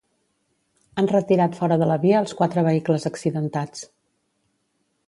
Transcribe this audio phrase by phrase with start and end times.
[1.01, 3.89] Han retirat fora de la via els quatre vehicles accidentats.